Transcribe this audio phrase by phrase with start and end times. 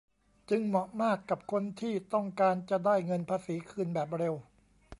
[0.49, 4.35] จึงเหมาะมากกับคนที่ต้องการจะได้เงินภาษีคืนแบบเร็ว